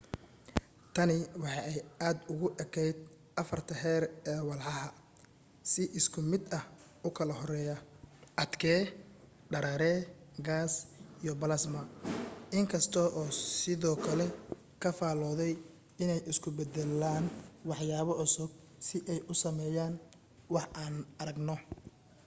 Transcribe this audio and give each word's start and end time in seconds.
tani 0.95 1.17
waxa 1.43 1.61
ay 1.71 1.77
aad 2.07 2.17
ugu 2.31 2.47
ekayd 2.63 2.97
afarta 3.41 3.73
heer 3.83 4.03
ee 4.31 4.41
walxaha 4.49 4.85
si 5.71 5.81
isku 5.99 6.19
mid 6.31 6.43
ah 6.59 6.65
u 7.07 7.09
kala 7.17 7.33
horeeya: 7.41 7.75
adke 8.43 8.73
dareere 9.51 9.93
gaas 10.47 10.73
iyo 11.23 11.33
balasma 11.41 11.81
in 12.57 12.65
kasta 12.71 12.97
oo 13.07 13.11
uu 13.21 13.31
sidoo 13.61 13.95
kale 14.05 14.25
ka 14.81 14.89
faalooday 14.99 15.53
inay 16.03 16.21
isku 16.31 16.49
beddelaan 16.57 17.25
waxyaabo 17.69 18.13
cusub 18.19 18.51
si 18.87 18.97
ay 19.11 19.19
u 19.31 19.33
sameeyaan 19.43 19.93
waxa 20.55 20.71
aan 20.81 20.95
aragno 21.21 21.55